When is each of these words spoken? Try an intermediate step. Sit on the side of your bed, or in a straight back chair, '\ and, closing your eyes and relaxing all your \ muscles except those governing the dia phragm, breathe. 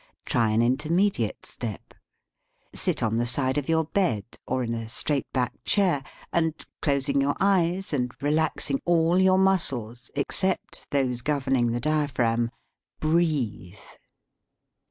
Try 0.25 0.49
an 0.49 0.63
intermediate 0.63 1.45
step. 1.45 1.93
Sit 2.73 3.03
on 3.03 3.17
the 3.17 3.27
side 3.27 3.59
of 3.59 3.69
your 3.69 3.83
bed, 3.83 4.25
or 4.47 4.63
in 4.63 4.73
a 4.73 4.89
straight 4.89 5.31
back 5.31 5.63
chair, 5.63 6.01
'\ 6.17 6.33
and, 6.33 6.55
closing 6.81 7.21
your 7.21 7.35
eyes 7.39 7.93
and 7.93 8.11
relaxing 8.19 8.81
all 8.83 9.19
your 9.19 9.37
\ 9.37 9.37
muscles 9.51 10.09
except 10.15 10.89
those 10.89 11.21
governing 11.21 11.71
the 11.71 11.79
dia 11.79 12.07
phragm, 12.07 12.49
breathe. 12.99 13.77